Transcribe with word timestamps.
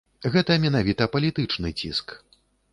Гэта 0.35 0.55
менавіта 0.63 1.07
палітычны 1.17 1.69
ціск. 1.79 2.07